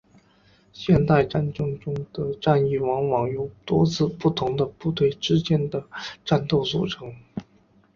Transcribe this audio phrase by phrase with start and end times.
[0.73, 5.85] 现代战争中的战役往往由多次不同的部队之间的
[6.25, 7.13] 战斗组成。